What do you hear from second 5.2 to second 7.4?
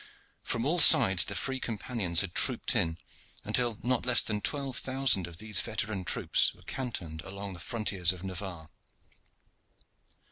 of these veteran troops were cantoned